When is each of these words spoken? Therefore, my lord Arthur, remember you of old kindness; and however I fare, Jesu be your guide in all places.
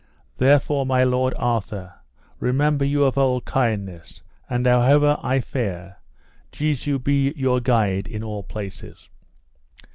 Therefore, 0.39 0.83
my 0.83 1.03
lord 1.03 1.35
Arthur, 1.37 1.93
remember 2.39 2.83
you 2.83 3.03
of 3.03 3.19
old 3.19 3.45
kindness; 3.45 4.23
and 4.49 4.65
however 4.65 5.19
I 5.21 5.41
fare, 5.41 5.97
Jesu 6.51 6.97
be 6.97 7.31
your 7.35 7.59
guide 7.59 8.07
in 8.07 8.23
all 8.23 8.41
places. 8.41 9.09